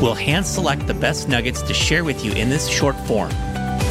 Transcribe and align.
We'll 0.00 0.14
hand 0.14 0.46
select 0.46 0.86
the 0.86 0.94
best 0.94 1.28
nuggets 1.28 1.60
to 1.62 1.74
share 1.74 2.04
with 2.04 2.24
you 2.24 2.32
in 2.32 2.48
this 2.48 2.68
short 2.68 2.96
form. 3.06 3.30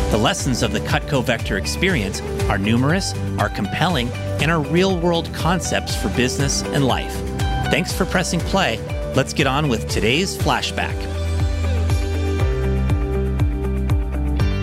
The 0.10 0.18
lessons 0.18 0.64
of 0.64 0.72
the 0.72 0.80
Cutco 0.80 1.22
Vector 1.22 1.58
experience 1.58 2.22
are 2.50 2.58
numerous, 2.58 3.14
are 3.38 3.50
compelling, 3.50 4.10
and 4.42 4.50
are 4.50 4.62
real 4.62 4.98
world 4.98 5.30
concepts 5.34 5.96
for 5.96 6.08
business 6.16 6.64
and 6.64 6.86
life. 6.86 7.14
Thanks 7.72 7.92
for 7.92 8.06
pressing 8.06 8.40
play. 8.40 8.80
Let's 9.16 9.34
get 9.34 9.48
on 9.48 9.68
with 9.68 9.90
today's 9.90 10.38
flashback. 10.38 10.96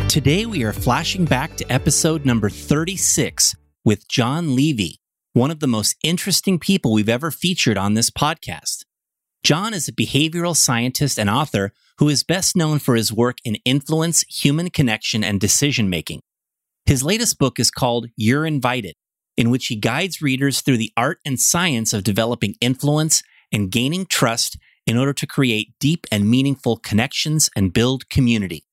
Today, 0.09 0.47
we 0.47 0.63
are 0.63 0.73
flashing 0.73 1.27
back 1.27 1.57
to 1.57 1.71
episode 1.71 2.25
number 2.25 2.49
36 2.49 3.55
with 3.85 4.09
Jon 4.09 4.57
Levy, 4.57 5.01
one 5.35 5.51
of 5.51 5.61
the 5.61 5.67
most 5.67 5.97
interesting 6.03 6.59
people 6.59 6.93
we've 6.93 7.09
ever 7.09 7.31
featured 7.31 7.77
on 7.77 7.95
this 7.95 8.11
podcast. 8.11 8.74
Jon 9.45 9.75
is 9.75 9.89
a 9.89 9.93
behavioral 9.93 10.57
scientist 10.57 11.19
and 11.19 11.29
author 11.29 11.75
who 11.99 12.09
is 12.09 12.25
best 12.25 12.57
known 12.57 12.79
for 12.79 12.97
his 12.97 13.13
work 13.13 13.37
in 13.45 13.57
influence, 13.67 14.23
human 14.23 14.71
connection, 14.71 15.23
and 15.23 15.39
decision 15.39 15.91
making. 15.91 16.23
His 16.87 17.03
latest 17.03 17.39
book 17.39 17.61
is 17.61 17.71
called 17.71 18.09
You're 18.17 18.47
Invited, 18.47 18.95
in 19.37 19.51
which 19.51 19.67
he 19.67 19.77
guides 19.77 20.23
readers 20.23 20.63
through 20.63 20.79
the 20.79 20.93
art 20.97 21.19
and 21.27 21.39
science 21.39 21.93
of 21.93 22.05
developing 22.05 22.55
influence 22.63 23.23
and 23.53 23.71
gaining 23.71 24.07
trust 24.07 24.57
in 24.87 24.97
order 24.97 25.13
to 25.13 25.27
create 25.27 25.75
deep 25.79 26.07
and 26.11 26.31
meaningful 26.31 26.79
connections 26.79 27.51
and 27.55 27.75
build 27.75 28.09
community. 28.09 28.65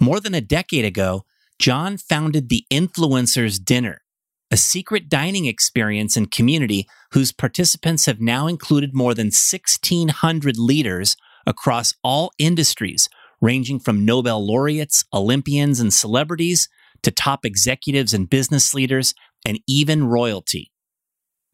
More 0.00 0.18
than 0.18 0.34
a 0.34 0.40
decade 0.40 0.84
ago, 0.84 1.24
Jon 1.60 1.98
founded 1.98 2.48
the 2.48 2.64
Influencers 2.68 3.64
Dinner, 3.64 4.02
a 4.50 4.56
secret 4.56 5.08
dining 5.08 5.46
experience 5.46 6.16
and 6.16 6.30
community 6.30 6.86
whose 7.12 7.32
participants 7.32 8.06
have 8.06 8.20
now 8.20 8.46
included 8.46 8.94
more 8.94 9.14
than 9.14 9.26
1,600 9.26 10.58
leaders 10.58 11.16
across 11.46 11.94
all 12.02 12.30
industries, 12.38 13.08
ranging 13.40 13.78
from 13.78 14.04
Nobel 14.04 14.44
laureates, 14.44 15.04
Olympians, 15.12 15.80
and 15.80 15.92
celebrities 15.92 16.68
to 17.02 17.10
top 17.10 17.44
executives 17.44 18.12
and 18.14 18.28
business 18.28 18.74
leaders, 18.74 19.14
and 19.44 19.60
even 19.68 20.04
royalty. 20.04 20.72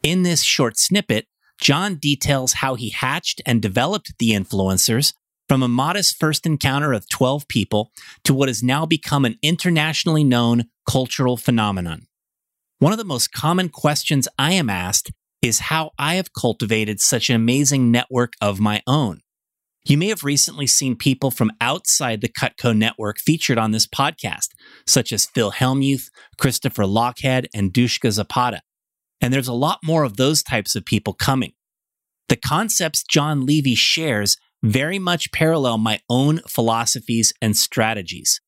In 0.03 0.23
this 0.23 0.43
short 0.43 0.79
snippet, 0.79 1.27
Jon 1.61 1.97
details 1.97 2.55
how 2.55 2.75
he 2.75 2.91
hatched 2.91 3.43
and 3.45 3.61
developed 3.61 4.15
the 4.19 4.31
influencers 4.31 5.13
from 5.49 5.63
a 5.63 5.69
modest 5.69 6.19
first 6.19 6.47
encounter 6.47 6.93
of 6.93 7.09
12 7.09 7.47
people 7.49 7.91
to 8.25 8.33
what 8.33 8.49
has 8.49 8.63
now 8.63 8.87
become 8.87 9.25
an 9.25 9.39
internationally 9.43 10.25
known 10.25 10.65
cultural 10.89 11.37
phenomenon. 11.37 12.07
One 12.79 12.93
of 12.93 12.99
the 12.99 13.05
most 13.05 13.33
common 13.33 13.69
questions 13.69 14.29
I 14.39 14.53
am 14.53 14.69
asked 14.69 15.13
is 15.41 15.61
how 15.61 15.93
I 15.99 16.17
have 16.17 16.33
cultivated 16.33 17.01
such 17.01 17.31
an 17.31 17.37
amazing 17.37 17.91
network 17.91 18.33
of 18.41 18.61
my 18.61 18.83
own. 18.87 19.21
You 19.87 19.99
may 19.99 20.09
have 20.09 20.25
recently 20.25 20.67
seen 20.67 20.97
people 20.97 21.31
from 21.31 21.53
outside 21.61 22.21
the 22.21 22.29
Cutco 22.29 22.77
network 22.77 23.19
featured 23.19 23.59
on 23.59 23.71
this 23.71 23.87
podcast, 23.87 24.49
such 24.87 25.13
as 25.13 25.27
Phil 25.27 25.53
Hellmuth, 25.53 26.09
Christopher 26.39 26.85
Lochhead, 26.85 27.47
and 27.55 27.73
Dushka 27.73 28.11
Zapata. 28.11 28.63
And 29.21 29.33
there's 29.33 29.49
a 29.49 29.53
lot 29.53 29.81
more 29.85 30.03
of 30.03 30.17
those 30.17 30.43
types 30.43 30.75
of 30.75 30.85
people 30.85 31.13
coming. 31.13 31.53
The 32.29 32.37
concepts 32.37 33.05
Jon 33.05 33.45
Levy 33.45 33.75
shares 33.75 34.39
very 34.63 34.99
much 34.99 35.31
parallel 35.31 35.77
my 35.77 36.01
own 36.09 36.41
philosophies 36.49 37.35
and 37.43 37.55
strategies. 37.55 38.41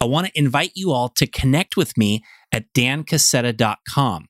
I 0.00 0.04
want 0.04 0.26
to 0.26 0.38
invite 0.38 0.72
you 0.74 0.92
all 0.92 1.08
to 1.16 1.26
connect 1.26 1.78
with 1.78 1.96
me 1.96 2.22
at 2.56 2.72
dancassetta.com. 2.72 4.26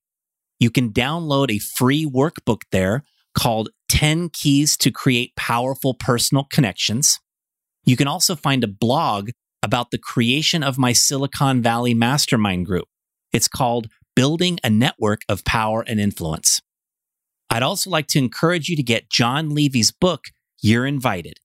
You 0.59 0.71
can 0.71 0.93
download 0.93 1.51
a 1.51 1.61
free 1.61 2.05
workbook 2.05 2.63
there 2.73 3.05
called 3.39 3.69
10 3.89 4.31
Keys 4.31 4.77
to 4.79 4.91
Create 4.91 5.37
Powerful 5.37 5.95
Personal 5.95 6.43
Connections. 6.51 7.21
You 7.85 7.97
can 7.97 8.09
also 8.09 8.35
find 8.35 8.65
a 8.65 8.69
blog 8.69 9.31
about 9.63 9.93
the 9.93 9.99
creation 9.99 10.65
of 10.65 10.77
my 10.77 10.93
Silicon 10.93 11.63
Valley 11.63 11.95
mastermind 11.95 12.67
group. 12.67 12.89
It's 13.33 13.47
called 13.47 13.87
Building 14.17 14.59
a 14.65 14.71
Network 14.71 15.21
of 15.29 15.45
Power 15.45 15.85
and 15.87 16.01
Influence. 16.01 16.61
I'd 17.49 17.63
also 17.63 17.91
like 17.91 18.09
to 18.09 18.19
encourage 18.19 18.69
you 18.69 18.75
to 18.75 18.83
get 18.83 19.09
Jon 19.09 19.51
Levy's 19.51 19.93
book, 19.93 20.25
You're 20.61 20.85
Invited. 20.85 21.39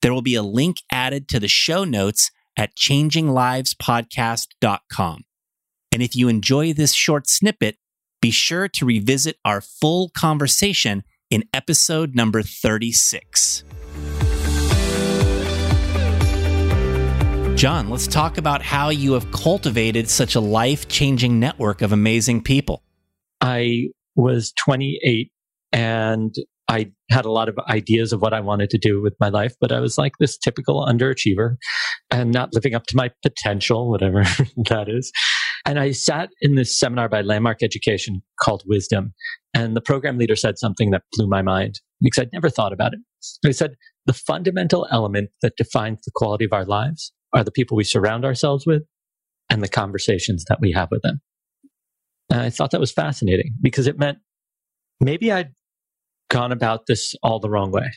There 0.00 0.14
will 0.14 0.22
be 0.22 0.36
a 0.36 0.42
link 0.42 0.76
added 0.92 1.28
to 1.30 1.40
the 1.40 1.48
show 1.48 1.82
notes 1.82 2.30
at 2.56 2.76
changinglivespodcast.com. 2.76 5.24
And 5.92 6.02
if 6.02 6.14
you 6.14 6.28
enjoy 6.28 6.72
this 6.72 6.92
short 6.92 7.28
snippet, 7.28 7.76
be 8.22 8.30
sure 8.30 8.68
to 8.68 8.86
revisit 8.86 9.38
our 9.44 9.60
full 9.60 10.10
conversation 10.10 11.02
in 11.30 11.44
episode 11.52 12.14
number 12.14 12.42
36. 12.42 13.64
Jon, 17.56 17.90
let's 17.90 18.06
talk 18.06 18.38
about 18.38 18.62
how 18.62 18.90
you 18.90 19.14
have 19.14 19.30
cultivated 19.32 20.08
such 20.08 20.36
a 20.36 20.40
life 20.40 20.86
changing 20.86 21.40
network 21.40 21.82
of 21.82 21.92
amazing 21.92 22.42
people. 22.42 22.84
I 23.40 23.88
was 24.14 24.52
28 24.64 25.32
and 25.72 26.34
I 26.68 26.92
had 27.10 27.24
a 27.24 27.32
lot 27.32 27.48
of 27.48 27.58
ideas 27.68 28.12
of 28.12 28.22
what 28.22 28.32
I 28.32 28.40
wanted 28.40 28.70
to 28.70 28.78
do 28.78 29.02
with 29.02 29.14
my 29.18 29.28
life, 29.28 29.54
but 29.60 29.72
I 29.72 29.80
was 29.80 29.98
like 29.98 30.12
this 30.20 30.38
typical 30.38 30.86
underachiever 30.86 31.56
and 32.12 32.30
not 32.30 32.54
living 32.54 32.76
up 32.76 32.86
to 32.86 32.96
my 32.96 33.10
potential, 33.24 33.90
whatever 33.90 34.22
that 34.68 34.86
is. 34.88 35.10
And 35.66 35.78
I 35.78 35.92
sat 35.92 36.30
in 36.40 36.54
this 36.54 36.78
seminar 36.78 37.08
by 37.08 37.20
Landmark 37.20 37.62
Education 37.62 38.22
called 38.40 38.62
Wisdom. 38.66 39.12
And 39.54 39.76
the 39.76 39.80
program 39.80 40.16
leader 40.16 40.36
said 40.36 40.58
something 40.58 40.90
that 40.90 41.02
blew 41.12 41.26
my 41.26 41.42
mind 41.42 41.80
because 42.00 42.22
I'd 42.22 42.32
never 42.32 42.48
thought 42.48 42.72
about 42.72 42.94
it. 42.94 43.00
He 43.42 43.52
said, 43.52 43.76
the 44.06 44.12
fundamental 44.12 44.86
element 44.90 45.30
that 45.42 45.56
defines 45.56 46.00
the 46.02 46.10
quality 46.14 46.44
of 46.44 46.52
our 46.52 46.64
lives 46.64 47.12
are 47.34 47.44
the 47.44 47.50
people 47.50 47.76
we 47.76 47.84
surround 47.84 48.24
ourselves 48.24 48.66
with 48.66 48.82
and 49.50 49.62
the 49.62 49.68
conversations 49.68 50.44
that 50.48 50.58
we 50.60 50.72
have 50.72 50.88
with 50.90 51.02
them. 51.02 51.20
And 52.30 52.40
I 52.40 52.50
thought 52.50 52.70
that 52.70 52.80
was 52.80 52.92
fascinating 52.92 53.54
because 53.60 53.86
it 53.86 53.98
meant 53.98 54.18
maybe 55.00 55.30
I'd 55.30 55.52
gone 56.30 56.52
about 56.52 56.86
this 56.86 57.14
all 57.22 57.40
the 57.40 57.50
wrong 57.50 57.70
way. 57.72 57.90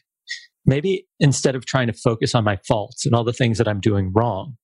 Maybe 0.65 1.07
instead 1.19 1.55
of 1.55 1.65
trying 1.65 1.87
to 1.87 1.93
focus 1.93 2.33
on 2.33 2.43
my 2.43 2.57
faults 2.67 3.05
and 3.05 3.13
all 3.13 3.23
the 3.23 3.33
things 3.33 3.57
that 3.57 3.67
I'm 3.67 3.79
doing 3.79 4.11
wrong, 4.13 4.55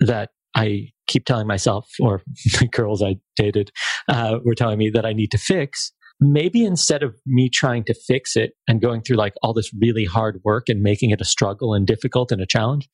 that 0.00 0.30
I 0.54 0.88
keep 1.08 1.24
telling 1.24 1.46
myself, 1.46 1.88
or 2.00 2.22
the 2.60 2.68
girls 2.70 3.02
I 3.02 3.16
dated 3.36 3.70
uh, 4.08 4.38
were 4.44 4.54
telling 4.54 4.78
me 4.78 4.90
that 4.90 5.04
I 5.04 5.12
need 5.12 5.30
to 5.32 5.38
fix. 5.38 5.92
Maybe 6.20 6.64
instead 6.64 7.02
of 7.02 7.14
me 7.26 7.48
trying 7.48 7.84
to 7.84 7.94
fix 7.94 8.36
it 8.36 8.52
and 8.66 8.80
going 8.80 9.02
through 9.02 9.16
like 9.16 9.34
all 9.42 9.54
this 9.54 9.70
really 9.80 10.04
hard 10.04 10.40
work 10.44 10.68
and 10.68 10.82
making 10.82 11.10
it 11.10 11.20
a 11.20 11.24
struggle 11.24 11.74
and 11.74 11.86
difficult 11.86 12.32
and 12.32 12.40
a 12.40 12.46
challenge, 12.46 12.88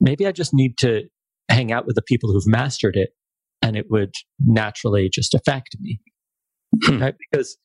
maybe 0.00 0.26
I 0.26 0.32
just 0.32 0.54
need 0.54 0.78
to 0.78 1.02
hang 1.50 1.70
out 1.70 1.86
with 1.86 1.96
the 1.96 2.02
people 2.02 2.32
who've 2.32 2.46
mastered 2.46 2.96
it 2.96 3.10
and 3.62 3.76
it 3.76 3.86
would 3.90 4.14
naturally 4.38 5.10
just 5.12 5.34
affect 5.34 5.76
me. 5.80 6.00
Hmm. 6.84 7.02
right? 7.02 7.14
Because 7.30 7.56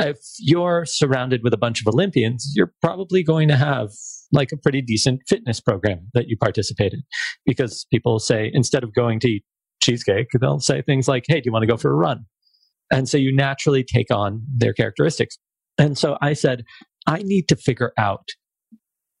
if 0.00 0.18
you're 0.38 0.84
surrounded 0.84 1.42
with 1.42 1.52
a 1.52 1.58
bunch 1.58 1.80
of 1.80 1.86
Olympians, 1.86 2.52
you're 2.54 2.72
probably 2.80 3.22
going 3.22 3.48
to 3.48 3.56
have 3.56 3.90
like 4.32 4.52
a 4.52 4.56
pretty 4.56 4.82
decent 4.82 5.20
fitness 5.28 5.60
program 5.60 6.08
that 6.14 6.28
you 6.28 6.36
participate 6.36 6.92
in 6.92 7.02
because 7.46 7.86
people 7.92 8.18
say 8.18 8.50
instead 8.52 8.84
of 8.84 8.94
going 8.94 9.20
to 9.20 9.28
eat 9.28 9.44
cheesecake, 9.82 10.28
they'll 10.40 10.60
say 10.60 10.82
things 10.82 11.08
like, 11.08 11.24
Hey, 11.26 11.36
do 11.36 11.42
you 11.46 11.52
want 11.52 11.62
to 11.62 11.66
go 11.66 11.76
for 11.76 11.90
a 11.90 11.94
run? 11.94 12.26
And 12.90 13.08
so 13.08 13.16
you 13.16 13.34
naturally 13.34 13.84
take 13.84 14.10
on 14.10 14.42
their 14.52 14.72
characteristics. 14.72 15.38
And 15.78 15.96
so 15.96 16.18
I 16.20 16.32
said, 16.32 16.64
I 17.06 17.22
need 17.22 17.48
to 17.48 17.56
figure 17.56 17.92
out 17.96 18.28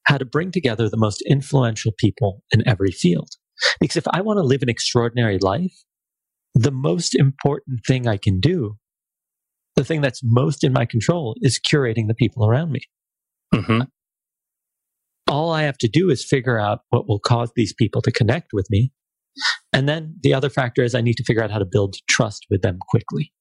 how 0.04 0.18
to 0.18 0.24
bring 0.24 0.50
together 0.50 0.88
the 0.88 0.96
most 0.96 1.22
influential 1.28 1.92
people 1.96 2.42
in 2.50 2.66
every 2.66 2.90
field. 2.90 3.30
Because 3.80 3.96
if 3.96 4.08
I 4.12 4.22
want 4.22 4.38
to 4.38 4.42
live 4.42 4.62
an 4.62 4.68
extraordinary 4.68 5.38
life, 5.38 5.84
the 6.54 6.72
most 6.72 7.14
important 7.14 7.80
thing 7.86 8.08
I 8.08 8.16
can 8.16 8.40
do, 8.40 8.76
the 9.80 9.84
thing 9.84 10.00
that's 10.00 10.20
most 10.22 10.62
in 10.62 10.72
my 10.72 10.84
control 10.84 11.34
is 11.40 11.58
curating 11.58 12.06
the 12.06 12.14
people 12.14 12.46
around 12.46 12.70
me. 12.72 12.80
Mm-hmm 13.54 13.80
all 15.30 15.52
I 15.52 15.62
have 15.62 15.78
to 15.78 15.88
do 15.88 16.10
is 16.10 16.24
figure 16.24 16.58
out 16.58 16.80
what 16.90 17.08
will 17.08 17.20
cause 17.20 17.52
these 17.54 17.72
people 17.72 18.02
to 18.02 18.10
connect 18.10 18.48
with 18.52 18.66
me. 18.70 18.92
And 19.72 19.88
then 19.88 20.16
the 20.22 20.34
other 20.34 20.50
factor 20.50 20.82
is 20.82 20.94
I 20.94 21.00
need 21.00 21.16
to 21.18 21.24
figure 21.24 21.42
out 21.42 21.52
how 21.52 21.58
to 21.58 21.64
build 21.64 21.94
trust 22.08 22.46
with 22.50 22.62
them 22.62 22.78
quickly. 22.88 23.32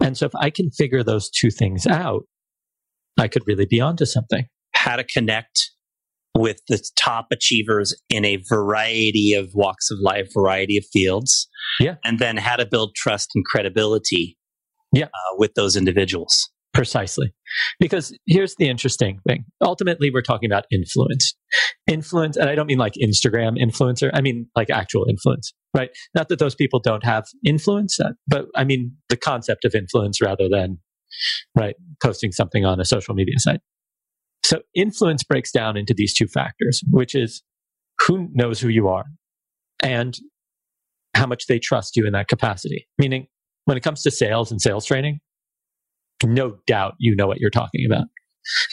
And 0.00 0.16
so 0.16 0.26
if 0.26 0.32
I 0.36 0.50
can 0.50 0.70
figure 0.70 1.02
those 1.02 1.28
two 1.28 1.50
things 1.50 1.86
out, 1.86 2.22
I 3.18 3.26
could 3.26 3.42
really 3.46 3.66
be 3.66 3.80
onto 3.80 4.06
something. 4.06 4.46
How 4.74 4.94
to 4.94 5.02
connect 5.02 5.72
with 6.36 6.60
the 6.68 6.80
top 6.94 7.26
achievers 7.32 8.00
in 8.08 8.24
a 8.24 8.40
variety 8.48 9.34
of 9.34 9.50
walks 9.54 9.90
of 9.90 9.98
life, 10.00 10.28
variety 10.32 10.76
of 10.76 10.84
fields. 10.92 11.48
Yeah. 11.80 11.96
And 12.04 12.20
then 12.20 12.36
how 12.36 12.54
to 12.54 12.64
build 12.64 12.94
trust 12.94 13.30
and 13.34 13.44
credibility 13.44 14.37
yeah. 14.92 15.06
Uh, 15.06 15.36
with 15.36 15.54
those 15.54 15.76
individuals. 15.76 16.50
Precisely. 16.74 17.32
Because 17.80 18.16
here's 18.26 18.54
the 18.56 18.68
interesting 18.68 19.20
thing. 19.26 19.44
Ultimately, 19.60 20.10
we're 20.12 20.22
talking 20.22 20.50
about 20.50 20.64
influence. 20.70 21.34
Influence, 21.86 22.36
and 22.36 22.48
I 22.48 22.54
don't 22.54 22.66
mean 22.66 22.78
like 22.78 22.92
Instagram 23.02 23.56
influencer, 23.58 24.10
I 24.12 24.20
mean 24.20 24.48
like 24.54 24.70
actual 24.70 25.06
influence, 25.08 25.52
right? 25.74 25.90
Not 26.14 26.28
that 26.28 26.38
those 26.38 26.54
people 26.54 26.78
don't 26.78 27.04
have 27.04 27.24
influence, 27.44 27.98
uh, 27.98 28.10
but 28.26 28.46
I 28.54 28.64
mean 28.64 28.96
the 29.08 29.16
concept 29.16 29.64
of 29.64 29.74
influence 29.74 30.20
rather 30.20 30.48
than, 30.48 30.78
right, 31.56 31.74
posting 32.02 32.32
something 32.32 32.64
on 32.64 32.80
a 32.80 32.84
social 32.84 33.14
media 33.14 33.38
site. 33.38 33.60
So 34.44 34.60
influence 34.74 35.24
breaks 35.24 35.50
down 35.50 35.76
into 35.76 35.94
these 35.94 36.14
two 36.14 36.26
factors, 36.26 36.82
which 36.90 37.14
is 37.14 37.42
who 38.06 38.28
knows 38.32 38.60
who 38.60 38.68
you 38.68 38.88
are 38.88 39.06
and 39.82 40.16
how 41.14 41.26
much 41.26 41.46
they 41.46 41.58
trust 41.58 41.96
you 41.96 42.06
in 42.06 42.12
that 42.12 42.28
capacity. 42.28 42.86
Meaning, 42.98 43.26
when 43.68 43.76
it 43.76 43.82
comes 43.82 44.00
to 44.00 44.10
sales 44.10 44.50
and 44.50 44.62
sales 44.62 44.86
training, 44.86 45.20
no 46.24 46.56
doubt 46.66 46.94
you 46.98 47.14
know 47.14 47.26
what 47.26 47.38
you're 47.38 47.50
talking 47.50 47.84
about. 47.84 48.06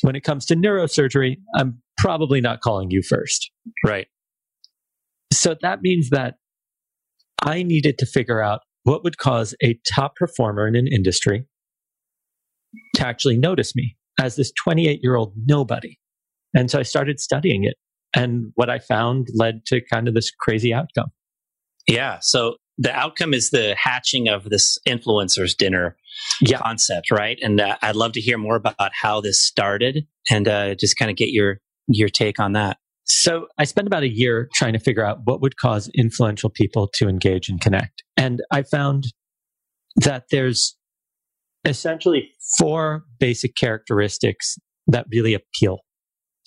When 0.03 0.15
it 0.15 0.21
comes 0.21 0.45
to 0.45 0.55
neurosurgery, 0.55 1.35
I'm 1.53 1.81
probably 1.97 2.39
not 2.39 2.61
calling 2.61 2.91
you 2.91 3.01
first. 3.01 3.51
Right. 3.85 4.07
So 5.33 5.53
that 5.61 5.81
means 5.81 6.11
that 6.11 6.35
I 7.41 7.61
needed 7.61 7.97
to 7.97 8.05
figure 8.05 8.41
out 8.41 8.61
what 8.83 9.03
would 9.03 9.17
cause 9.17 9.53
a 9.61 9.77
top 9.93 10.15
performer 10.15 10.65
in 10.65 10.77
an 10.77 10.87
industry 10.87 11.45
to 12.95 13.05
actually 13.05 13.37
notice 13.37 13.75
me 13.75 13.97
as 14.17 14.37
this 14.37 14.53
28 14.63 15.01
year 15.03 15.17
old 15.17 15.33
nobody. 15.45 15.97
And 16.53 16.71
so 16.71 16.79
I 16.79 16.83
started 16.83 17.19
studying 17.19 17.65
it. 17.65 17.75
And 18.13 18.53
what 18.55 18.69
I 18.69 18.79
found 18.79 19.27
led 19.33 19.65
to 19.65 19.81
kind 19.91 20.07
of 20.07 20.13
this 20.13 20.31
crazy 20.31 20.73
outcome. 20.73 21.07
Yeah. 21.85 22.19
So 22.21 22.55
the 22.77 22.93
outcome 22.93 23.33
is 23.33 23.49
the 23.51 23.75
hatching 23.77 24.27
of 24.27 24.45
this 24.45 24.77
influencers 24.87 25.55
dinner 25.55 25.95
yeah. 26.41 26.59
concept, 26.59 27.11
right? 27.11 27.37
And 27.41 27.61
uh, 27.61 27.77
I'd 27.81 27.95
love 27.95 28.13
to 28.13 28.21
hear 28.21 28.37
more 28.37 28.55
about 28.55 28.91
how 29.01 29.21
this 29.21 29.45
started 29.45 30.05
and 30.29 30.47
uh, 30.47 30.75
just 30.75 30.97
kind 30.97 31.09
of 31.09 31.17
get 31.17 31.29
your 31.29 31.59
your 31.87 32.09
take 32.09 32.39
on 32.39 32.53
that. 32.53 32.77
So 33.05 33.47
I 33.59 33.65
spent 33.65 33.85
about 33.85 34.01
a 34.01 34.09
year 34.09 34.49
trying 34.55 34.73
to 34.73 34.79
figure 34.79 35.05
out 35.05 35.19
what 35.25 35.39
would 35.41 35.57
cause 35.57 35.89
influential 35.95 36.49
people 36.49 36.89
to 36.95 37.07
engage 37.07 37.49
and 37.49 37.61
connect. 37.61 38.03
And 38.17 38.41
I 38.51 38.63
found 38.63 39.05
that 39.97 40.25
there's 40.31 40.75
essentially 41.65 42.31
four 42.57 43.03
basic 43.19 43.55
characteristics 43.55 44.57
that 44.87 45.05
really 45.11 45.35
appeal 45.35 45.79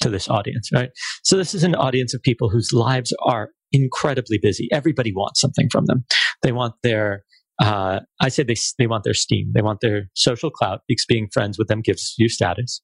to 0.02 0.10
this 0.10 0.28
audience, 0.28 0.70
right? 0.72 0.90
So 1.22 1.36
this 1.36 1.54
is 1.54 1.64
an 1.64 1.74
audience 1.74 2.14
of 2.14 2.22
people 2.22 2.50
whose 2.50 2.72
lives 2.72 3.14
are 3.24 3.50
incredibly 3.72 4.38
busy. 4.40 4.68
Everybody 4.72 5.12
wants 5.12 5.40
something 5.40 5.68
from 5.70 5.86
them. 5.86 6.04
They 6.42 6.52
want 6.52 6.74
their, 6.82 7.24
uh, 7.60 8.00
I 8.20 8.28
say 8.28 8.42
they, 8.42 8.56
they 8.78 8.86
want 8.86 9.04
their 9.04 9.14
steam. 9.14 9.52
They 9.54 9.62
want 9.62 9.80
their 9.80 10.08
social 10.14 10.50
clout 10.50 10.80
because 10.88 11.04
being 11.06 11.28
friends 11.32 11.58
with 11.58 11.68
them 11.68 11.80
gives 11.80 12.14
you 12.18 12.28
status. 12.28 12.80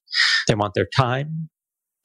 They 0.47 0.55
want 0.55 0.73
their 0.73 0.87
time, 0.95 1.49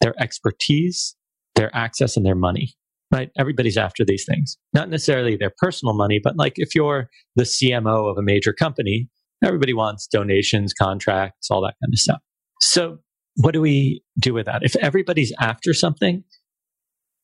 their 0.01 0.15
expertise, 0.21 1.17
their 1.55 1.75
access, 1.75 2.17
and 2.17 2.25
their 2.25 2.37
money. 2.37 2.75
Right? 3.13 3.31
Everybody's 3.37 3.77
after 3.77 4.05
these 4.05 4.25
things. 4.25 4.57
Not 4.73 4.89
necessarily 4.89 5.37
their 5.37 5.53
personal 5.59 5.95
money, 5.95 6.21
but 6.23 6.37
like 6.37 6.55
if 6.57 6.77
you're 6.77 7.09
the 7.35 7.43
CMO 7.43 8.09
of 8.09 8.17
a 8.17 8.23
major 8.23 8.53
company, 8.53 9.09
Everybody 9.43 9.73
wants 9.73 10.07
donations, 10.07 10.75
contracts, 10.75 11.51
all 11.51 11.63
that 11.63 11.75
kind 11.83 11.93
of 11.93 11.99
stuff. 11.99 12.21
So, 12.61 12.99
what 13.37 13.53
do 13.53 13.61
we 13.61 14.03
do 14.19 14.35
with 14.35 14.47
that? 14.47 14.63
If 14.63 14.77
everybody's 14.77 15.33
after 15.41 15.73
something, 15.73 16.25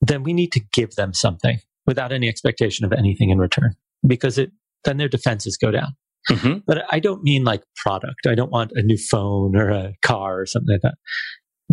then 0.06 0.22
we 0.22 0.32
need 0.32 0.52
to 0.52 0.60
give 0.72 0.94
them 0.94 1.12
something 1.12 1.58
without 1.86 2.12
any 2.12 2.28
expectation 2.28 2.84
of 2.84 2.92
anything 2.92 3.30
in 3.30 3.38
return 3.38 3.74
because 4.06 4.38
it 4.38 4.50
then 4.84 4.98
their 4.98 5.08
defenses 5.08 5.56
go 5.56 5.70
down. 5.70 5.96
Mm-hmm. 6.30 6.58
But 6.66 6.84
I 6.90 7.00
don't 7.00 7.22
mean 7.22 7.44
like 7.44 7.62
product. 7.76 8.26
I 8.26 8.34
don't 8.34 8.50
want 8.50 8.72
a 8.74 8.82
new 8.82 8.98
phone 8.98 9.56
or 9.56 9.70
a 9.70 9.94
car 10.02 10.40
or 10.40 10.46
something 10.46 10.74
like 10.74 10.82
that 10.82 10.94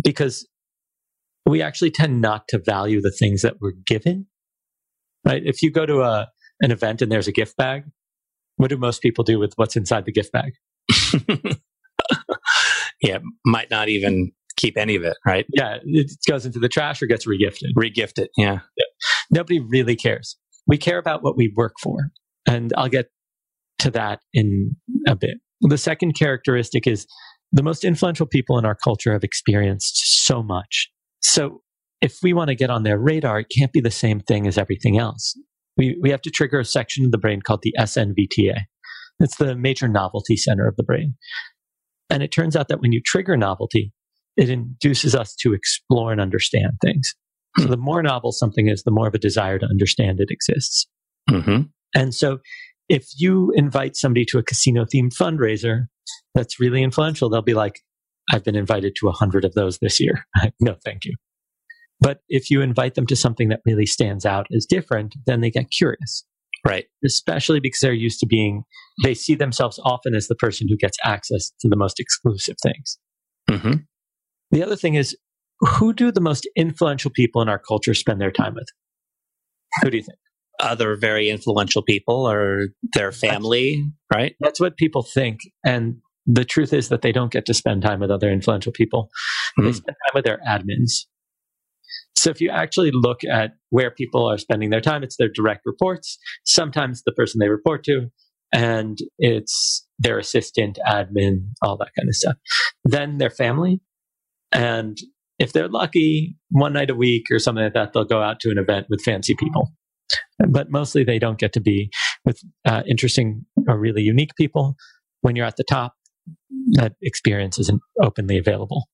because 0.02 0.46
we 1.46 1.62
actually 1.62 1.90
tend 1.90 2.20
not 2.20 2.48
to 2.48 2.58
value 2.58 3.00
the 3.00 3.10
things 3.10 3.42
that 3.42 3.56
we're 3.60 3.72
given. 3.86 4.26
Right? 5.24 5.42
If 5.44 5.62
you 5.62 5.70
go 5.70 5.86
to 5.86 6.02
a 6.02 6.28
an 6.60 6.70
event 6.70 7.02
and 7.02 7.10
there's 7.10 7.28
a 7.28 7.32
gift 7.32 7.56
bag, 7.56 7.84
what 8.56 8.70
do 8.70 8.76
most 8.76 9.02
people 9.02 9.24
do 9.24 9.38
with 9.38 9.52
what's 9.56 9.76
inside 9.76 10.04
the 10.04 10.12
gift 10.12 10.32
bag? 10.32 10.52
yeah, 13.02 13.18
might 13.44 13.70
not 13.70 13.88
even 13.88 14.32
keep 14.56 14.76
any 14.76 14.96
of 14.96 15.02
it, 15.02 15.16
right? 15.26 15.46
Yeah, 15.52 15.78
it 15.84 16.10
goes 16.28 16.46
into 16.46 16.58
the 16.58 16.68
trash 16.68 17.02
or 17.02 17.06
gets 17.06 17.26
regifted. 17.26 17.72
Regifted, 17.76 18.28
yeah. 18.36 18.60
yeah. 18.76 18.84
Nobody 19.30 19.60
really 19.60 19.96
cares. 19.96 20.36
We 20.66 20.78
care 20.78 20.98
about 20.98 21.22
what 21.22 21.36
we 21.36 21.52
work 21.56 21.74
for. 21.82 22.10
And 22.46 22.72
I'll 22.76 22.88
get 22.88 23.06
to 23.80 23.90
that 23.90 24.20
in 24.32 24.76
a 25.06 25.16
bit. 25.16 25.38
The 25.60 25.78
second 25.78 26.12
characteristic 26.12 26.86
is 26.86 27.06
the 27.52 27.62
most 27.62 27.84
influential 27.84 28.26
people 28.26 28.58
in 28.58 28.64
our 28.64 28.74
culture 28.74 29.12
have 29.12 29.24
experienced 29.24 30.24
so 30.24 30.42
much. 30.42 30.90
So 31.22 31.62
if 32.00 32.18
we 32.22 32.32
want 32.32 32.48
to 32.48 32.54
get 32.54 32.70
on 32.70 32.82
their 32.82 32.98
radar, 32.98 33.40
it 33.40 33.46
can't 33.56 33.72
be 33.72 33.80
the 33.80 33.90
same 33.90 34.20
thing 34.20 34.46
as 34.46 34.58
everything 34.58 34.98
else 34.98 35.34
we, 35.76 35.98
we 36.00 36.10
have 36.10 36.22
to 36.22 36.30
trigger 36.30 36.60
a 36.60 36.64
section 36.64 37.04
of 37.04 37.10
the 37.10 37.18
brain 37.18 37.40
called 37.42 37.62
the 37.62 37.74
SNVTA. 37.78 38.62
It's 39.20 39.36
the 39.36 39.54
major 39.54 39.88
novelty 39.88 40.36
center 40.36 40.66
of 40.66 40.76
the 40.76 40.82
brain. 40.82 41.14
And 42.10 42.22
it 42.22 42.32
turns 42.32 42.56
out 42.56 42.68
that 42.68 42.80
when 42.80 42.92
you 42.92 43.00
trigger 43.04 43.36
novelty, 43.36 43.92
it 44.36 44.50
induces 44.50 45.14
us 45.14 45.34
to 45.36 45.52
explore 45.52 46.12
and 46.12 46.20
understand 46.20 46.72
things. 46.82 47.14
So 47.58 47.66
the 47.66 47.76
more 47.76 48.02
novel 48.02 48.32
something 48.32 48.68
is, 48.68 48.82
the 48.82 48.90
more 48.90 49.06
of 49.06 49.14
a 49.14 49.18
desire 49.18 49.58
to 49.58 49.66
understand 49.66 50.20
it 50.20 50.30
exists. 50.30 50.88
Mm-hmm. 51.30 51.62
And 51.94 52.14
so 52.14 52.40
if 52.88 53.06
you 53.16 53.52
invite 53.54 53.96
somebody 53.96 54.24
to 54.26 54.38
a 54.38 54.42
casino 54.42 54.84
themed 54.84 55.14
fundraiser 55.16 55.86
that's 56.34 56.58
really 56.58 56.82
influential, 56.82 57.30
they'll 57.30 57.42
be 57.42 57.54
like, 57.54 57.80
I've 58.32 58.44
been 58.44 58.56
invited 58.56 58.96
to 58.96 59.08
a 59.08 59.12
hundred 59.12 59.44
of 59.44 59.54
those 59.54 59.78
this 59.78 60.00
year. 60.00 60.26
no, 60.60 60.76
thank 60.84 61.04
you. 61.04 61.14
But 62.00 62.20
if 62.28 62.50
you 62.50 62.60
invite 62.60 62.94
them 62.94 63.06
to 63.06 63.16
something 63.16 63.48
that 63.48 63.60
really 63.64 63.86
stands 63.86 64.26
out 64.26 64.46
as 64.54 64.66
different, 64.66 65.14
then 65.26 65.40
they 65.40 65.50
get 65.50 65.70
curious. 65.70 66.24
Right. 66.66 66.86
Especially 67.04 67.60
because 67.60 67.80
they're 67.80 67.92
used 67.92 68.20
to 68.20 68.26
being, 68.26 68.64
they 69.02 69.14
see 69.14 69.34
themselves 69.34 69.78
often 69.84 70.14
as 70.14 70.28
the 70.28 70.34
person 70.34 70.66
who 70.68 70.76
gets 70.76 70.96
access 71.04 71.52
to 71.60 71.68
the 71.68 71.76
most 71.76 72.00
exclusive 72.00 72.56
things. 72.62 72.98
Mm-hmm. 73.50 73.72
The 74.54 74.62
other 74.62 74.76
thing 74.76 74.94
is, 74.94 75.16
who 75.60 75.92
do 75.92 76.10
the 76.10 76.20
most 76.20 76.48
influential 76.56 77.10
people 77.10 77.42
in 77.42 77.48
our 77.48 77.58
culture 77.58 77.94
spend 77.94 78.20
their 78.20 78.32
time 78.32 78.54
with? 78.54 78.66
Who 79.82 79.90
do 79.90 79.98
you 79.98 80.02
think? 80.02 80.18
Other 80.60 80.96
very 80.96 81.28
influential 81.28 81.82
people 81.82 82.26
or 82.26 82.68
their 82.94 83.12
family, 83.12 83.82
that's, 84.10 84.18
right? 84.18 84.36
That's 84.40 84.60
what 84.60 84.76
people 84.76 85.02
think. 85.02 85.40
And 85.66 85.96
the 86.26 86.44
truth 86.44 86.72
is 86.72 86.88
that 86.88 87.02
they 87.02 87.12
don't 87.12 87.32
get 87.32 87.44
to 87.46 87.54
spend 87.54 87.82
time 87.82 88.00
with 88.00 88.10
other 88.10 88.30
influential 88.30 88.72
people. 88.72 89.10
Mm. 89.58 89.64
They 89.64 89.72
spend 89.72 89.96
time 90.06 90.14
with 90.14 90.24
their 90.24 90.40
admins 90.48 91.06
so 92.24 92.30
if 92.30 92.40
you 92.40 92.50
actually 92.50 92.90
look 92.92 93.22
at 93.24 93.52
where 93.70 93.90
people 93.90 94.26
are 94.26 94.38
spending 94.38 94.70
their 94.70 94.80
time, 94.80 95.02
it's 95.02 95.16
their 95.16 95.28
direct 95.28 95.62
reports, 95.66 96.18
sometimes 96.44 97.02
the 97.04 97.12
person 97.12 97.38
they 97.38 97.50
report 97.50 97.84
to, 97.84 98.08
and 98.52 98.96
it's 99.18 99.86
their 99.98 100.18
assistant, 100.18 100.78
admin, 100.86 101.48
all 101.62 101.76
that 101.76 101.90
kind 101.94 102.08
of 102.08 102.14
stuff. 102.14 102.36
Then 102.84 103.18
their 103.18 103.30
family. 103.30 103.80
And 104.54 104.96
if 105.38 105.52
they're 105.52 105.68
lucky, 105.68 106.36
one 106.50 106.72
night 106.72 106.90
a 106.90 106.94
week 106.94 107.24
or 107.30 107.38
something 107.38 107.64
like 107.64 107.74
that, 107.74 107.92
they'll 107.92 108.04
go 108.04 108.22
out 108.22 108.40
to 108.40 108.50
an 108.50 108.58
event 108.58 108.86
with 108.88 109.02
fancy 109.02 109.34
people. 109.34 109.72
But 110.48 110.70
mostly 110.70 111.02
they 111.04 111.18
don't 111.18 111.38
get 111.38 111.52
to 111.54 111.60
be 111.60 111.90
with 112.24 112.40
uh, 112.64 112.82
interesting 112.86 113.44
or 113.68 113.78
really 113.78 114.02
unique 114.02 114.34
people. 114.36 114.76
When 115.22 115.34
you're 115.36 115.46
at 115.46 115.56
the 115.56 115.64
top, 115.64 115.94
that 116.72 116.94
experience 117.02 117.58
isn't 117.58 117.80
openly 118.02 118.38
available. 118.38 118.88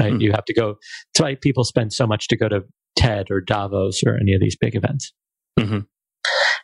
Right? 0.00 0.12
Mm. 0.12 0.20
You 0.20 0.32
have 0.32 0.44
to 0.46 0.54
go. 0.54 0.76
That's 1.12 1.22
why 1.22 1.36
people 1.36 1.64
spend 1.64 1.92
so 1.92 2.06
much 2.06 2.28
to 2.28 2.36
go 2.36 2.48
to 2.48 2.62
TED 2.96 3.26
or 3.30 3.40
Davos 3.40 4.02
or 4.04 4.16
any 4.20 4.34
of 4.34 4.40
these 4.40 4.56
big 4.56 4.74
events. 4.74 5.12
Mm-hmm. 5.58 5.80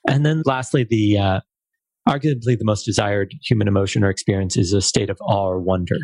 And 0.08 0.26
then 0.26 0.42
lastly, 0.44 0.84
the 0.88 1.18
uh, 1.18 1.40
arguably 2.08 2.58
the 2.58 2.64
most 2.64 2.84
desired 2.84 3.34
human 3.42 3.68
emotion 3.68 4.02
or 4.02 4.10
experience 4.10 4.56
is 4.56 4.72
a 4.72 4.80
state 4.80 5.10
of 5.10 5.18
awe 5.20 5.46
or 5.46 5.60
wonder. 5.60 5.98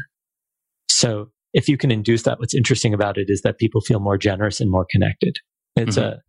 So 0.88 1.30
if 1.56 1.70
you 1.70 1.78
can 1.78 1.90
induce 1.90 2.22
that, 2.24 2.38
what's 2.38 2.54
interesting 2.54 2.92
about 2.92 3.16
it 3.16 3.26
is 3.28 3.40
that 3.40 3.56
people 3.56 3.80
feel 3.80 3.98
more 3.98 4.18
generous 4.18 4.60
and 4.60 4.70
more 4.70 4.86
connected. 4.90 5.38
It's 5.74 5.96
mm-hmm. 5.96 6.18
a 6.18 6.22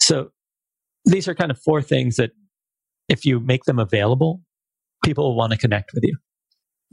so 0.00 0.30
these 1.04 1.28
are 1.28 1.34
kind 1.34 1.52
of 1.52 1.58
four 1.60 1.80
things 1.80 2.16
that 2.16 2.32
if 3.08 3.24
you 3.24 3.38
make 3.38 3.64
them 3.64 3.78
available, 3.78 4.42
people 5.04 5.24
will 5.24 5.36
want 5.36 5.52
to 5.52 5.58
connect 5.58 5.92
with 5.94 6.02
you. 6.02 6.16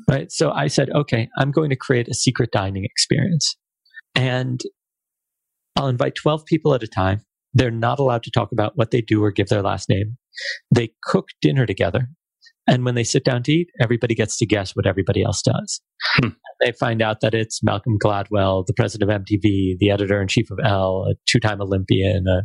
Right. 0.07 0.31
So 0.31 0.51
I 0.51 0.67
said, 0.67 0.91
okay, 0.91 1.27
I'm 1.37 1.51
going 1.51 1.71
to 1.71 1.75
create 1.75 2.07
a 2.07 2.13
secret 2.13 2.51
dining 2.51 2.85
experience. 2.85 3.57
And 4.13 4.61
I'll 5.75 5.87
invite 5.87 6.13
12 6.15 6.45
people 6.45 6.75
at 6.75 6.83
a 6.83 6.87
time. 6.87 7.21
They're 7.53 7.71
not 7.71 7.99
allowed 7.99 8.23
to 8.23 8.31
talk 8.31 8.51
about 8.51 8.73
what 8.75 8.91
they 8.91 9.01
do 9.01 9.23
or 9.23 9.31
give 9.31 9.47
their 9.47 9.61
last 9.63 9.89
name. 9.89 10.17
They 10.73 10.93
cook 11.03 11.29
dinner 11.41 11.65
together 11.65 12.09
And 12.71 12.85
when 12.85 12.95
they 12.95 13.03
sit 13.03 13.25
down 13.25 13.43
to 13.43 13.51
eat, 13.51 13.69
everybody 13.81 14.15
gets 14.15 14.37
to 14.37 14.45
guess 14.45 14.77
what 14.77 14.87
everybody 14.87 15.23
else 15.23 15.41
does. 15.41 15.81
Hmm. 16.15 16.29
They 16.61 16.71
find 16.71 17.01
out 17.01 17.19
that 17.19 17.33
it's 17.33 17.61
Malcolm 17.61 17.97
Gladwell, 18.01 18.65
the 18.65 18.73
president 18.73 19.11
of 19.11 19.21
MTV, 19.21 19.77
the 19.77 19.91
editor 19.91 20.21
in 20.21 20.29
chief 20.29 20.49
of 20.49 20.57
Elle, 20.63 21.07
a 21.11 21.15
two 21.27 21.41
time 21.41 21.61
Olympian, 21.61 22.25
uh, 22.29 22.43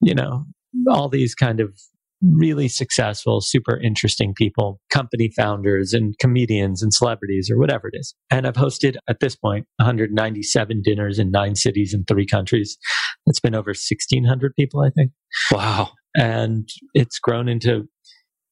you 0.00 0.14
know, 0.14 0.46
all 0.88 1.10
these 1.10 1.34
kind 1.34 1.60
of 1.60 1.78
really 2.22 2.68
successful, 2.68 3.42
super 3.42 3.76
interesting 3.76 4.32
people, 4.34 4.80
company 4.90 5.30
founders 5.36 5.92
and 5.92 6.14
comedians 6.18 6.82
and 6.82 6.94
celebrities 6.94 7.50
or 7.50 7.58
whatever 7.58 7.88
it 7.88 7.98
is. 7.98 8.14
And 8.30 8.46
I've 8.46 8.54
hosted 8.54 8.96
at 9.08 9.20
this 9.20 9.36
point 9.36 9.66
197 9.76 10.80
dinners 10.82 11.18
in 11.18 11.30
nine 11.30 11.54
cities 11.54 11.92
in 11.92 12.04
three 12.04 12.26
countries. 12.26 12.78
It's 13.26 13.40
been 13.40 13.54
over 13.54 13.70
1600 13.70 14.54
people, 14.58 14.80
I 14.80 14.90
think. 14.90 15.12
Wow. 15.52 15.90
And 16.14 16.68
it's 16.94 17.18
grown 17.18 17.48
into 17.48 17.88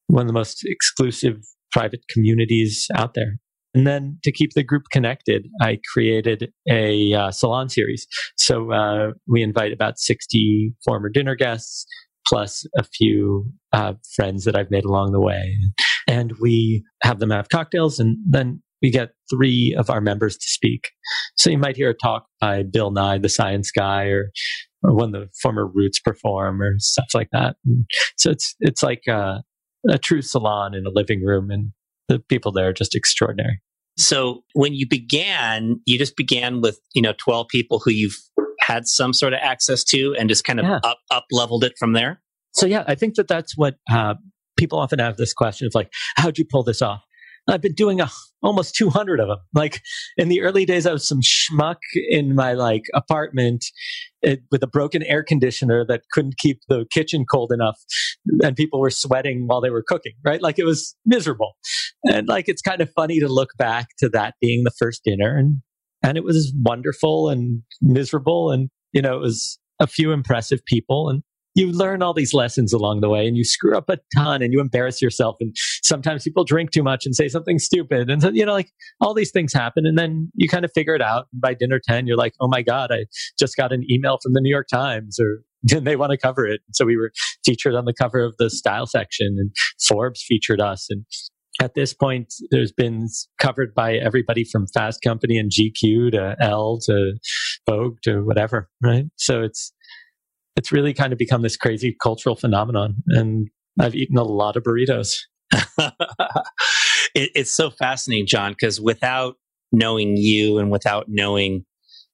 one 0.09 0.23
of 0.23 0.27
the 0.27 0.33
most 0.33 0.63
exclusive 0.65 1.37
private 1.73 2.01
communities 2.11 2.87
out 2.97 3.15
there. 3.15 3.39
And 3.75 3.87
then 3.87 4.19
to 4.25 4.33
keep 4.33 4.55
the 4.55 4.63
group 4.63 4.85
connected, 4.91 5.47
I 5.61 5.79
created 5.93 6.51
a 6.69 7.15
uh, 7.15 7.31
salon 7.31 7.69
series. 7.69 8.07
So 8.37 8.73
uh, 8.73 9.13
we 9.27 9.43
invite 9.43 9.73
about 9.73 9.99
60 9.99 10.75
former 10.85 11.11
dinner 11.11 11.37
guests 11.37 11.87
plus 12.27 12.67
a 12.77 12.83
few 12.83 13.51
uh, 13.73 13.95
friends 14.15 14.45
that 14.45 14.57
I've 14.57 14.71
made 14.71 14.85
along 14.85 15.13
the 15.13 15.21
way. 15.21 15.57
And 16.07 16.33
we 16.41 16.85
have 17.03 17.19
them 17.19 17.31
have 17.31 17.49
cocktails 17.51 17.99
and 17.99 18.17
then 18.27 18.63
we 18.81 18.91
get 18.91 19.11
three 19.31 19.75
of 19.79 19.91
our 19.91 20.01
members 20.01 20.37
to 20.37 20.47
speak. 20.47 20.89
So 21.37 21.51
you 21.51 21.59
might 21.59 21.77
hear 21.77 21.91
a 21.91 21.95
talk 21.95 22.27
by 22.41 22.63
Bill 22.63 22.91
Nye, 22.91 23.19
the 23.19 23.29
science 23.29 23.71
guy, 23.71 24.05
or, 24.05 24.31
one 24.81 25.13
of 25.13 25.21
the 25.21 25.29
former 25.43 25.67
Roots 25.67 25.99
perform 25.99 26.63
or 26.63 26.75
stuff 26.79 27.09
like 27.13 27.31
that. 27.33 27.57
And 27.67 27.85
so 28.17 28.31
it's, 28.31 28.55
it's 28.61 28.81
like 28.81 29.03
a, 29.09 29.43
a 29.89 29.99
true 29.99 30.23
salon 30.23 30.75
in 30.75 30.87
a 30.87 30.91
living 30.91 31.25
room 31.25 31.51
and 31.51 31.73
the 32.09 32.19
people 32.19 32.53
there 32.53 32.69
are 32.69 32.73
just 32.73 32.95
extraordinary. 32.95 33.61
So 33.97 34.45
when 34.55 34.75
you 34.75 34.87
began, 34.89 35.81
you 35.85 35.99
just 35.99 36.17
began 36.17 36.61
with, 36.61 36.81
you 36.95 37.03
know, 37.03 37.15
12 37.19 37.49
people 37.49 37.81
who 37.85 37.91
you've 37.91 38.17
had 38.61 38.87
some 38.87 39.13
sort 39.13 39.33
of 39.33 39.41
access 39.43 39.83
to 39.85 40.15
and 40.19 40.29
just 40.29 40.45
kind 40.45 40.61
of 40.61 40.67
yeah. 40.67 40.79
up, 40.85 40.99
up 41.11 41.25
leveled 41.33 41.65
it 41.65 41.75
from 41.79 41.93
there? 41.93 42.21
So, 42.53 42.67
yeah, 42.67 42.85
I 42.87 42.95
think 42.95 43.17
that 43.17 43.29
that's 43.29 43.57
what 43.57 43.77
uh, 43.91 44.15
people 44.57 44.79
often 44.79 44.99
have 44.99 45.17
this 45.17 45.35
question 45.35 45.67
of 45.67 45.75
like, 45.75 45.91
how'd 46.17 46.39
you 46.39 46.45
pull 46.45 46.63
this 46.63 46.81
off? 46.81 47.03
I've 47.49 47.61
been 47.61 47.75
doing 47.75 48.01
a, 48.01 48.09
almost 48.43 48.75
200 48.75 49.21
of 49.21 49.29
them. 49.29 49.39
Like 49.55 49.81
in 50.17 50.29
the 50.29 50.41
early 50.43 50.65
days, 50.65 50.87
I 50.87 50.93
was 50.93 51.07
some 51.07 51.21
schmuck 51.21 51.79
in 52.11 52.35
my 52.35 52.53
like 52.55 52.85
apartment 52.95 53.65
it, 54.23 54.41
with 54.51 54.63
a 54.63 54.67
broken 54.67 55.03
air 55.05 55.23
conditioner 55.23 55.85
that 55.89 56.03
couldn't 56.13 56.39
keep 56.39 56.61
the 56.69 56.87
kitchen 56.93 57.25
cold 57.31 57.53
enough, 57.53 57.79
and 58.43 58.57
people 58.57 58.81
were 58.81 58.91
sweating 58.91 59.47
while 59.47 59.61
they 59.61 59.71
were 59.71 59.85
cooking. 59.87 60.13
Right, 60.25 60.43
like 60.43 60.59
it 60.59 60.65
was 60.65 60.97
miserable. 61.05 61.57
And 62.05 62.29
like 62.29 62.49
it's 62.49 62.63
kind 62.63 62.81
of 62.81 62.91
funny 62.93 63.21
to 63.21 63.29
look 63.29 63.51
back 63.59 63.89
to 63.99 64.09
that 64.11 64.35
being 64.41 64.65
the 64.65 64.73
first 64.79 65.03
dinner, 65.05 65.37
and 65.37 65.63
and 66.03 66.17
it 66.17 66.25
was 66.25 66.53
wonderful 66.63 67.29
and 67.29 67.63
miserable 67.81 68.51
and 68.51 68.71
you 68.93 69.03
know 69.03 69.17
it 69.17 69.21
was 69.21 69.59
a 69.81 69.87
few 69.87 70.13
impressive 70.13 70.65
people 70.67 71.09
and 71.09 71.23
you 71.59 71.73
learn 71.73 72.03
all 72.03 72.15
these 72.15 72.33
lessons 72.33 72.73
along 72.73 73.01
the 73.01 73.09
way 73.09 73.27
and 73.27 73.37
you 73.37 73.45
screw 73.45 73.77
up 73.77 73.89
a 73.89 73.99
ton 74.17 74.43
and 74.43 74.53
you 74.53 74.61
embarrass 74.61 75.03
yourself. 75.03 75.37
And 75.41 75.55
sometimes 75.83 76.23
people 76.23 76.45
drink 76.45 76.71
too 76.71 76.83
much 76.83 77.05
and 77.05 77.15
say 77.15 77.29
something 77.29 77.59
stupid. 77.59 78.11
And 78.11 78.23
so, 78.23 78.31
you 78.31 78.47
know 78.47 78.53
like 78.53 78.71
all 79.01 79.15
these 79.15 79.31
things 79.31 79.53
happen 79.53 79.87
and 79.87 79.99
then 79.99 80.31
you 80.35 80.49
kind 80.49 80.65
of 80.65 80.71
figure 80.73 80.95
it 80.95 81.03
out. 81.03 81.27
And 81.33 81.41
by 81.41 81.55
dinner 81.55 81.81
10 81.83 82.07
you're 82.07 82.17
like 82.17 82.35
oh 82.41 82.49
my 82.49 82.63
god 82.63 82.91
i 82.93 83.07
just 83.39 83.57
got 83.57 83.73
an 83.73 83.85
email 83.91 84.19
from 84.23 84.33
the 84.35 84.41
new 84.41 84.51
york 84.51 84.69
times 84.69 85.19
or 85.19 85.43
they 85.63 85.97
want 85.97 86.13
to 86.13 86.19
cover 86.19 86.47
it. 86.47 86.61
So 86.73 86.85
we 86.85 86.97
were 86.97 87.13
featured 87.45 87.75
on 87.75 87.85
the 87.85 87.95
cover 87.95 88.21
of 88.21 88.35
the 88.39 88.51
style 88.51 88.87
section 88.87 89.37
and 89.39 89.51
forbes 89.87 90.23
featured 90.27 90.61
us. 90.61 90.87
And 90.91 91.05
at 91.61 91.75
this 91.75 91.93
point, 91.93 92.33
there's 92.51 92.73
been 92.73 93.09
covered 93.41 93.75
by 93.75 93.95
everybody 93.95 94.45
from 94.45 94.67
Fast 94.69 95.03
Company 95.03 95.37
and 95.37 95.51
GQ 95.51 96.13
to 96.13 96.37
Elle 96.41 96.79
to 96.87 97.15
Vogue 97.69 97.97
to 98.05 98.21
whatever, 98.21 98.69
right? 98.83 99.07
So 99.17 99.43
it's 99.43 99.73
it's 100.59 100.73
really 100.73 100.93
kind 100.93 101.13
of 101.13 101.19
become 101.21 101.43
this 101.43 101.57
crazy 101.57 101.97
cultural 102.03 102.35
phenomenon, 102.35 102.97
and 103.07 103.49
I've 103.81 103.95
eaten 103.95 104.19
a 104.19 104.25
lot 104.25 104.57
of 104.57 104.65
burritos. 104.65 105.21
it, 105.79 107.31
it's 107.35 107.55
so 107.55 107.71
fascinating, 107.71 108.27
Jon, 108.27 108.53
because 108.53 108.81
without 108.81 109.37
knowing 109.71 110.17
you 110.17 110.59
and 110.59 110.69
without 110.69 111.05
knowing 111.07 111.65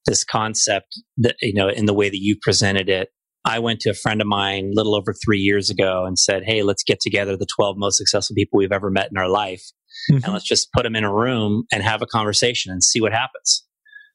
this 0.05 0.23
concept, 0.23 1.01
that 1.17 1.35
you 1.41 1.55
know, 1.55 1.69
in 1.69 1.87
the 1.87 1.93
way 1.93 2.07
that 2.07 2.21
you 2.21 2.37
presented 2.39 2.87
it, 2.87 3.09
I 3.45 3.57
went 3.57 3.79
to 3.81 3.89
a 3.89 3.95
friend 3.95 4.21
of 4.21 4.27
mine 4.27 4.65
a 4.71 4.75
little 4.75 4.93
over 4.93 5.11
three 5.25 5.39
years 5.39 5.71
ago 5.71 6.05
and 6.05 6.19
said, 6.19 6.43
Hey, 6.45 6.61
let's 6.61 6.83
get 6.83 6.99
together 6.99 7.35
the 7.35 7.47
12 7.47 7.77
most 7.79 7.97
successful 7.97 8.35
people 8.35 8.59
we've 8.59 8.71
ever 8.71 8.91
met 8.91 9.09
in 9.09 9.17
our 9.17 9.27
life. 9.27 9.63
Mm-hmm. 10.11 10.23
And 10.23 10.33
let's 10.33 10.45
just 10.45 10.71
put 10.71 10.83
them 10.83 10.95
in 10.95 11.03
a 11.03 11.11
room 11.11 11.63
and 11.71 11.81
have 11.81 12.03
a 12.03 12.07
conversation 12.07 12.71
and 12.71 12.83
see 12.83 13.01
what 13.01 13.11
happens. 13.11 13.65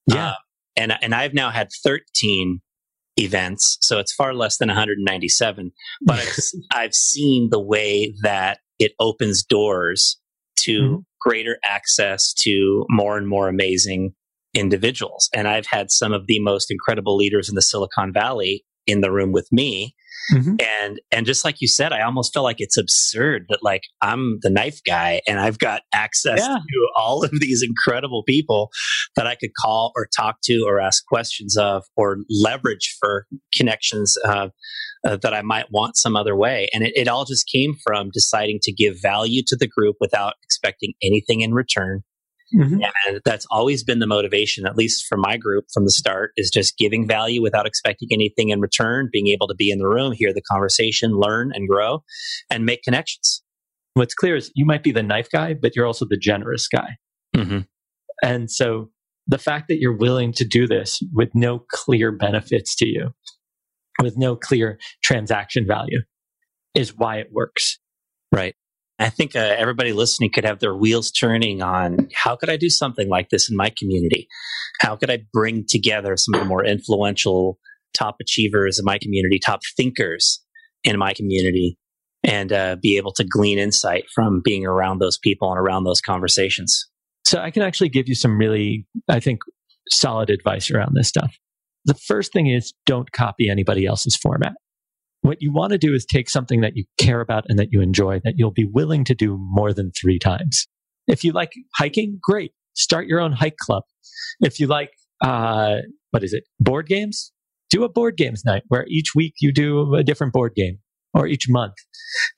Yeah. 0.07 0.29
Uh, 0.29 0.35
and, 0.77 0.93
and 1.03 1.15
I've 1.17 1.35
now 1.35 1.51
had 1.51 1.69
13 1.83 2.61
events. 3.21 3.79
So 3.81 3.99
it's 3.99 4.13
far 4.13 4.35
less 4.35 4.59
than 4.59 4.69
197, 4.69 5.73
but 6.03 6.19
I've, 6.19 6.37
I've 6.73 6.95
seen 6.95 7.49
the 7.51 7.61
way 7.61 8.15
that 8.23 8.59
it 8.79 8.93
opens 8.99 9.45
doors 9.45 10.19
to 10.61 10.81
mm-hmm. 10.81 10.97
greater 11.21 11.59
access 11.65 12.33
to 12.35 12.87
more 12.89 13.17
and 13.17 13.29
more 13.29 13.49
amazing 13.49 14.15
individuals. 14.55 15.29
And 15.35 15.47
I've 15.47 15.67
had 15.67 15.91
some 15.91 16.13
of 16.13 16.27
the 16.27 16.41
most 16.41 16.71
incredible 16.71 17.17
leaders 17.17 17.49
in 17.49 17.55
the 17.55 17.63
Silicon 17.63 18.13
Valley 18.13 18.65
in 18.87 19.01
the 19.01 19.13
room 19.13 19.33
with 19.33 19.49
me. 19.53 19.95
Mm-hmm. 20.33 20.57
And 20.83 21.01
and 21.11 21.27
just 21.27 21.45
like 21.45 21.57
you 21.61 21.69
said, 21.69 21.93
I 21.93 22.03
almost 22.03 22.33
feel 22.33 22.43
like 22.43 22.61
it's 22.61 22.77
absurd 22.77 23.47
that 23.49 23.63
like 23.63 23.83
I'm 24.01 24.39
the 24.43 24.51
knife 24.51 24.81
guy 24.87 25.21
and 25.27 25.41
I've 25.41 25.59
got 25.59 25.83
access 25.93 26.41
yeah. 26.41 26.59
to 26.59 26.89
all 26.97 27.25
of 27.25 27.31
these 27.41 27.63
incredible 27.63 28.23
people 28.25 28.71
that 29.17 29.27
I 29.27 29.35
could 29.35 29.51
call 29.61 29.93
or 29.97 30.09
talk 30.17 30.41
to 30.45 30.65
or 30.67 30.81
ask 30.81 31.05
questions 31.07 31.57
of 31.57 31.85
or 31.97 32.19
leverage 32.29 32.97
for 33.01 33.27
connections 33.57 34.17
uh, 34.25 34.49
uh, 35.07 35.17
that 35.17 35.35
I 35.35 35.43
might 35.43 35.71
want 35.71 35.97
some 35.97 36.17
other 36.17 36.37
way. 36.37 36.69
And 36.73 36.85
it, 36.85 36.93
it 36.95 37.09
all 37.09 37.25
just 37.25 37.49
came 37.49 37.75
from 37.83 38.11
deciding 38.13 38.59
to 38.63 38.73
give 38.73 39.01
value 39.01 39.43
to 39.47 39.57
the 39.57 39.67
group 39.67 39.97
without 40.01 40.35
expecting 40.43 40.93
anything 41.03 41.41
in 41.41 41.55
return 41.55 42.03
Mm-hmm. 42.55 42.81
And 43.09 43.21
that's 43.25 43.47
always 43.51 43.85
been 43.85 44.01
the 44.01 44.07
motivation, 44.07 44.67
at 44.67 44.77
least 44.77 45.07
for 45.09 45.17
my 45.17 45.37
group 45.37 45.67
from 45.73 45.85
the 45.85 45.91
start, 45.91 46.33
is 46.37 46.51
just 46.51 46.77
giving 46.77 47.07
value 47.07 47.43
without 47.43 47.67
expecting 47.67 48.09
anything 48.13 48.49
in 48.49 48.61
return, 48.61 49.09
being 49.13 49.29
able 49.29 49.47
to 49.49 49.55
be 49.55 49.71
in 49.71 49.79
the 49.79 49.87
room, 49.87 50.13
hear 50.13 50.33
the 50.33 50.43
conversation, 50.43 51.13
learn 51.13 51.53
and 51.55 51.69
grow, 51.69 52.03
and 52.51 52.67
make 52.67 52.83
connections. 52.83 53.43
What's 53.95 54.15
clear 54.15 54.37
is 54.37 54.51
you 54.55 54.65
might 54.65 54.83
be 54.83 54.93
the 54.93 55.03
knife 55.03 55.29
guy, 55.31 55.55
but 55.55 55.77
you're 55.77 55.87
also 55.87 56.07
the 56.09 56.17
generous 56.17 56.69
guy. 56.69 56.97
Mm-hmm. 57.37 57.61
And 58.23 58.51
so 58.51 58.91
the 59.27 59.39
fact 59.39 59.69
that 59.69 59.79
you're 59.79 59.97
willing 59.97 60.33
to 60.35 60.45
do 60.45 60.67
this 60.67 61.01
with 61.13 61.31
no 61.35 61.65
clear 61.71 62.11
benefits 62.11 62.75
to 62.77 62.87
you, 62.87 63.11
with 64.03 64.17
no 64.17 64.37
clear 64.37 64.79
transaction 65.03 65.67
value, 65.67 66.01
is 66.75 66.97
why 66.97 67.19
it 67.19 67.29
works. 67.33 67.79
Right. 68.33 68.55
I 69.01 69.09
think 69.09 69.35
uh, 69.35 69.55
everybody 69.57 69.95
listening 69.95 70.31
could 70.31 70.45
have 70.45 70.59
their 70.59 70.77
wheels 70.77 71.11
turning 71.11 71.63
on 71.63 72.09
how 72.15 72.37
could 72.37 72.51
I 72.51 72.59
do 72.59 72.69
something 72.69 73.09
like 73.09 73.31
this 73.31 73.51
in 73.51 73.57
my 73.57 73.73
community? 73.79 74.29
How 74.81 74.95
could 74.95 75.11
I 75.11 75.21
bring 75.33 75.65
together 75.67 76.19
some 76.19 76.35
of 76.35 76.41
the 76.41 76.47
more 76.47 76.65
influential 76.65 77.59
top 77.95 78.17
achievers 78.21 78.79
in 78.79 78.85
my 78.85 78.99
community, 78.99 79.39
top 79.39 79.61
thinkers 79.75 80.45
in 80.85 80.99
my 80.99 81.15
community, 81.15 81.79
and 82.23 82.53
uh, 82.53 82.77
be 82.81 82.99
able 82.99 83.13
to 83.15 83.25
glean 83.25 83.59
insight 83.59 84.05
from 84.15 84.43
being 84.45 84.67
around 84.67 84.99
those 84.99 85.19
people 85.19 85.51
and 85.51 85.59
around 85.59 85.85
those 85.85 86.03
conversations? 86.03 86.87
So 87.25 87.41
I 87.41 87.51
can 87.51 87.63
actually 87.63 87.89
give 87.89 88.07
you 88.07 88.15
some 88.15 88.37
really, 88.37 88.87
I 89.09 89.19
think, 89.19 89.41
solid 89.91 90.29
advice 90.29 90.71
around 90.71 90.93
this 90.95 91.09
stuff. 91.09 91.35
The 91.87 91.95
first 91.95 92.35
thing 92.35 92.49
is 92.49 92.75
don't 92.85 93.11
copy 93.13 93.49
anybody 93.49 93.87
else's 93.87 94.17
format. 94.17 94.53
What 95.23 95.39
you 95.41 95.53
want 95.53 95.73
to 95.73 95.79
do 95.79 95.93
is 95.93 96.07
take 96.07 96.31
something 96.31 96.63
that 96.63 96.77
you 96.77 96.85
care 96.99 97.21
about 97.21 97.45
and 97.49 97.59
that 97.59 97.69
you 97.71 97.83
enjoy 97.83 98.21
that 98.25 98.35
you'll 98.37 98.53
be 98.53 98.69
willing 98.71 99.05
to 99.05 99.15
do 99.15 99.37
more 99.39 99.73
than 99.73 99.93
three 99.93 100.19
times. 100.19 100.67
If 101.07 101.25
you 101.25 101.33
like 101.33 101.53
hiking, 101.77 102.19
great. 102.23 102.53
Start 102.75 103.07
your 103.07 103.21
own 103.21 103.33
hike 103.33 103.57
club. 103.59 103.83
If 104.41 104.59
you 104.59 104.67
like, 104.67 104.93
uh, 105.21 105.77
what 106.11 106.25
is 106.25 106.33
it? 106.33 106.45
Board 106.59 106.87
games? 106.87 107.33
Do 107.69 107.85
a 107.85 107.89
board 107.89 108.17
games 108.17 108.45
night 108.45 108.63
where 108.69 108.87
each 108.89 109.15
week 109.15 109.35
you 109.41 109.53
do 109.53 109.95
a 109.95 110.03
different 110.03 110.33
board 110.33 110.55
game 110.55 110.79
or 111.13 111.27
each 111.27 111.49
month. 111.49 111.75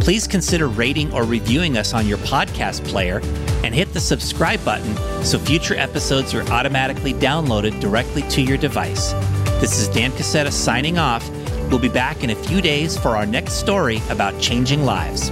please 0.00 0.28
consider 0.28 0.68
rating 0.68 1.12
or 1.12 1.24
reviewing 1.24 1.76
us 1.76 1.92
on 1.92 2.06
your 2.06 2.18
podcast 2.18 2.84
player 2.86 3.20
and 3.68 3.74
hit 3.74 3.92
the 3.92 4.00
subscribe 4.00 4.64
button 4.64 4.96
so 5.22 5.38
future 5.38 5.74
episodes 5.74 6.32
are 6.32 6.42
automatically 6.50 7.12
downloaded 7.12 7.78
directly 7.80 8.22
to 8.22 8.40
your 8.40 8.56
device. 8.56 9.12
This 9.60 9.78
is 9.78 9.88
Dan 9.88 10.10
Cassetta 10.12 10.50
signing 10.50 10.96
off. 10.96 11.28
We'll 11.68 11.78
be 11.78 11.90
back 11.90 12.24
in 12.24 12.30
a 12.30 12.34
few 12.34 12.62
days 12.62 12.96
for 12.96 13.14
our 13.14 13.26
next 13.26 13.56
story 13.56 14.00
about 14.08 14.40
changing 14.40 14.84
lives. 14.86 15.30